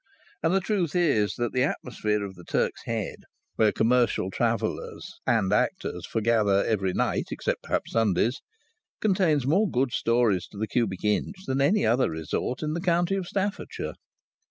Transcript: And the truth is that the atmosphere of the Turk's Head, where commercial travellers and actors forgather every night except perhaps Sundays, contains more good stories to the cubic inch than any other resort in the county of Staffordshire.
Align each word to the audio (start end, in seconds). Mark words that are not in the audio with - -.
And 0.41 0.51
the 0.51 0.61
truth 0.61 0.95
is 0.95 1.35
that 1.37 1.53
the 1.53 1.61
atmosphere 1.61 2.25
of 2.25 2.33
the 2.33 2.43
Turk's 2.43 2.85
Head, 2.85 3.17
where 3.57 3.71
commercial 3.71 4.31
travellers 4.31 5.19
and 5.27 5.53
actors 5.53 6.07
forgather 6.07 6.65
every 6.65 6.91
night 6.91 7.25
except 7.29 7.61
perhaps 7.61 7.91
Sundays, 7.91 8.41
contains 8.99 9.45
more 9.45 9.69
good 9.69 9.91
stories 9.91 10.47
to 10.47 10.57
the 10.57 10.65
cubic 10.67 11.03
inch 11.03 11.35
than 11.45 11.61
any 11.61 11.85
other 11.85 12.09
resort 12.09 12.63
in 12.63 12.73
the 12.73 12.81
county 12.81 13.13
of 13.15 13.27
Staffordshire. 13.27 13.93